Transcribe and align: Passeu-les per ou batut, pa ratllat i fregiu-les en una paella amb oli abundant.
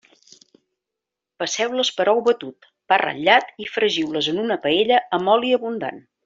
Passeu-les 1.43 1.91
per 1.99 2.05
ou 2.13 2.21
batut, 2.29 2.69
pa 2.93 2.99
ratllat 3.03 3.53
i 3.67 3.71
fregiu-les 3.75 4.31
en 4.33 4.43
una 4.47 4.59
paella 4.65 4.99
amb 5.21 5.35
oli 5.37 5.55
abundant. 5.61 6.03